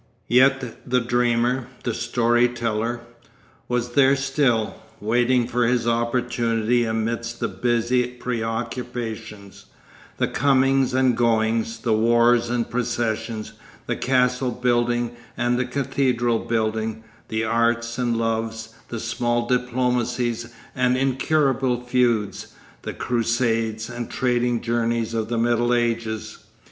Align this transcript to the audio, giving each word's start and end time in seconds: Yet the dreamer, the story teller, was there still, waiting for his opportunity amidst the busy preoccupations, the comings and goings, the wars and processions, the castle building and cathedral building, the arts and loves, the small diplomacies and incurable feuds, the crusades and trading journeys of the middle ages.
Yet 0.29 0.81
the 0.89 0.99
dreamer, 0.99 1.67
the 1.83 1.93
story 1.93 2.49
teller, 2.49 3.01
was 3.67 3.91
there 3.91 4.15
still, 4.15 4.81
waiting 4.99 5.45
for 5.45 5.67
his 5.67 5.87
opportunity 5.87 6.85
amidst 6.85 7.39
the 7.39 7.47
busy 7.47 8.07
preoccupations, 8.07 9.65
the 10.17 10.27
comings 10.27 10.95
and 10.95 11.15
goings, 11.15 11.77
the 11.81 11.93
wars 11.93 12.49
and 12.49 12.67
processions, 12.67 13.53
the 13.85 13.95
castle 13.95 14.49
building 14.49 15.15
and 15.37 15.69
cathedral 15.69 16.39
building, 16.39 17.03
the 17.27 17.43
arts 17.43 17.99
and 17.99 18.17
loves, 18.17 18.73
the 18.89 18.99
small 18.99 19.47
diplomacies 19.47 20.51
and 20.75 20.97
incurable 20.97 21.79
feuds, 21.79 22.55
the 22.81 22.93
crusades 22.95 23.87
and 23.87 24.09
trading 24.09 24.61
journeys 24.61 25.13
of 25.13 25.29
the 25.29 25.37
middle 25.37 25.71
ages. 25.75 26.39